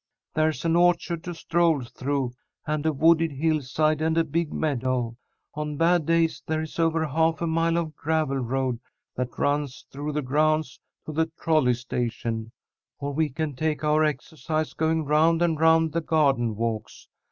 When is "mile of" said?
7.45-7.95